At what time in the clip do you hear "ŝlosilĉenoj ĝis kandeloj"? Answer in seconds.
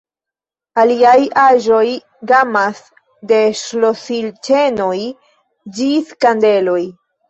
3.63-6.83